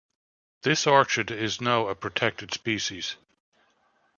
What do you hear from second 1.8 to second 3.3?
a protected species.